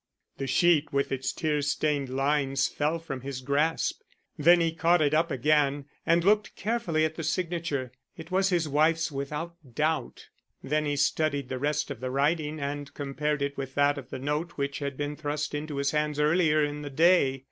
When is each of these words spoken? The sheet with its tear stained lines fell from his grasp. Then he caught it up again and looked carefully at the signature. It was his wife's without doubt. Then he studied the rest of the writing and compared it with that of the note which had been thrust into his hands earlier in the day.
The 0.39 0.47
sheet 0.47 0.91
with 0.91 1.11
its 1.11 1.31
tear 1.31 1.61
stained 1.61 2.09
lines 2.09 2.67
fell 2.67 2.97
from 2.97 3.21
his 3.21 3.39
grasp. 3.39 4.01
Then 4.35 4.59
he 4.59 4.73
caught 4.73 4.99
it 4.99 5.13
up 5.13 5.29
again 5.29 5.85
and 6.07 6.23
looked 6.23 6.55
carefully 6.55 7.05
at 7.05 7.13
the 7.17 7.23
signature. 7.23 7.91
It 8.17 8.31
was 8.31 8.49
his 8.49 8.67
wife's 8.67 9.11
without 9.11 9.57
doubt. 9.75 10.29
Then 10.63 10.85
he 10.87 10.95
studied 10.95 11.49
the 11.49 11.59
rest 11.59 11.91
of 11.91 11.99
the 11.99 12.09
writing 12.09 12.59
and 12.59 12.91
compared 12.95 13.43
it 13.43 13.57
with 13.57 13.75
that 13.75 13.99
of 13.99 14.09
the 14.09 14.17
note 14.17 14.53
which 14.53 14.79
had 14.79 14.97
been 14.97 15.15
thrust 15.15 15.53
into 15.53 15.75
his 15.77 15.91
hands 15.91 16.19
earlier 16.19 16.63
in 16.65 16.81
the 16.81 16.89
day. 16.89 17.39